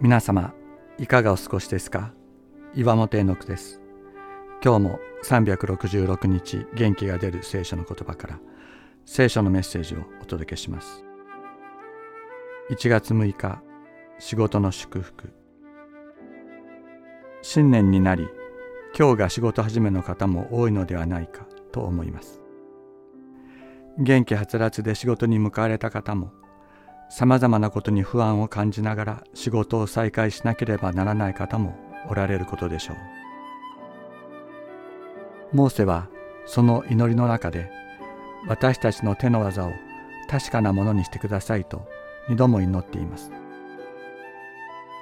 [0.00, 0.52] 皆様
[0.98, 2.12] いかがお過ごしですか？
[2.74, 3.80] 岩本絵の句です。
[4.62, 8.38] 今日も366日元気が出る聖書の言葉から
[9.04, 11.04] 聖書のメッセージをお届けします。
[12.70, 13.62] 1月6日
[14.18, 15.32] 仕事の祝福。
[17.42, 18.28] 新年になり
[18.98, 22.42] 今日が仕事始めの方も多いのではないかと思います。
[23.98, 26.32] 元気はつらつで仕事に向かわれた方も
[27.08, 31.76] さまざまなことに不安を感じながら仕事を再開しなければならない方も
[32.08, 32.96] おられることでしょう。
[35.52, 36.08] モーセは
[36.44, 37.70] その祈りの中で
[38.48, 39.72] 私たちの手の技を
[40.28, 41.86] 確かなものにしてくださいと
[42.28, 43.30] 二度も祈っています。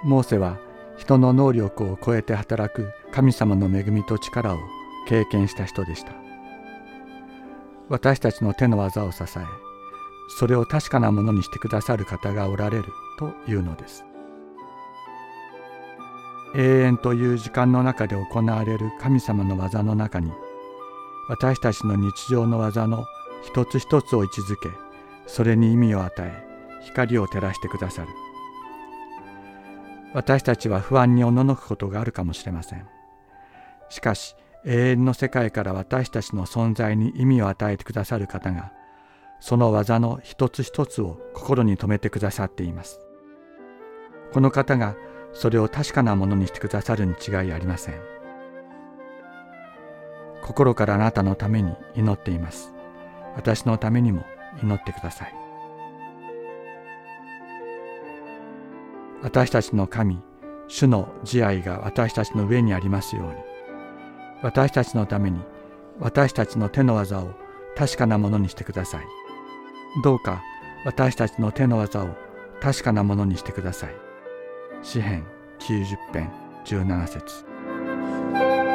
[0.05, 0.59] モーセは
[0.99, 4.59] 人の能力を超えて働く神様の恵みと力を
[5.09, 6.24] 経験した人でした。
[7.89, 9.27] 私たちの手の技を支え
[10.29, 12.85] それを確かなものにしてくださる方がおられる
[13.19, 14.05] というのです。
[16.57, 20.31] 永遠という時間の中で行われる神様の技の中に
[21.29, 23.07] 私たちの日常の技の
[23.43, 24.69] 一つ一つを位置づけ
[25.27, 26.45] それに意味を与え
[26.85, 28.09] 光を照らしてくださる。
[30.15, 32.87] 私たちは不安におののくことがあるかもしれません。
[33.89, 34.37] しかし
[34.67, 38.73] 永遠の世界から私たちの存在に意味を与えてくださる方が
[39.41, 42.99] その技の一つ一つを心に留めてくださっています。
[44.33, 44.97] この方が
[45.35, 48.01] それを確かなものにしてくださるに違いありません。
[50.43, 52.73] 心からあなたのために祈っています。
[53.37, 54.25] 私のためにも
[54.63, 55.35] 祈ってください。
[59.23, 60.23] 私たちの神、
[60.69, 63.54] 主の慈愛が私たちの上にありますように、
[64.45, 65.41] 私たちのために
[65.99, 67.31] 私たちの手の技を
[67.75, 69.05] 確かなものにしてください。
[70.05, 70.43] どうか
[70.85, 72.09] 私たちの手の技を
[72.61, 73.95] 確かなものにしてください。
[74.83, 75.25] 詩編
[75.61, 76.31] 90編
[76.67, 78.74] 17節